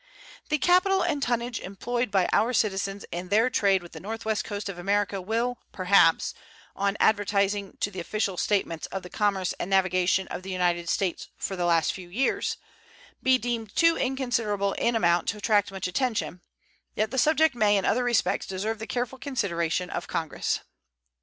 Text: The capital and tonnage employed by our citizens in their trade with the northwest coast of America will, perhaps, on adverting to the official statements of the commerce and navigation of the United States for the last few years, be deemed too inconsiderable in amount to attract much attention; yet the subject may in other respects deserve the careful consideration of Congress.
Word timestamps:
The 0.49 0.57
capital 0.57 1.03
and 1.03 1.21
tonnage 1.21 1.59
employed 1.59 2.09
by 2.09 2.27
our 2.33 2.53
citizens 2.53 3.05
in 3.11 3.29
their 3.29 3.51
trade 3.51 3.83
with 3.83 3.91
the 3.91 3.99
northwest 3.99 4.43
coast 4.43 4.67
of 4.67 4.79
America 4.79 5.21
will, 5.21 5.59
perhaps, 5.71 6.33
on 6.75 6.97
adverting 6.99 7.77
to 7.81 7.91
the 7.91 7.99
official 7.99 8.35
statements 8.35 8.87
of 8.87 9.03
the 9.03 9.11
commerce 9.11 9.53
and 9.59 9.69
navigation 9.69 10.27
of 10.29 10.41
the 10.41 10.49
United 10.49 10.89
States 10.89 11.27
for 11.37 11.55
the 11.55 11.65
last 11.65 11.93
few 11.93 12.09
years, 12.09 12.57
be 13.21 13.37
deemed 13.37 13.75
too 13.75 13.95
inconsiderable 13.95 14.73
in 14.73 14.95
amount 14.95 15.27
to 15.27 15.37
attract 15.37 15.71
much 15.71 15.87
attention; 15.87 16.41
yet 16.95 17.11
the 17.11 17.19
subject 17.19 17.53
may 17.53 17.77
in 17.77 17.85
other 17.85 18.03
respects 18.03 18.47
deserve 18.47 18.79
the 18.79 18.87
careful 18.87 19.19
consideration 19.19 19.91
of 19.91 20.07
Congress. 20.07 20.61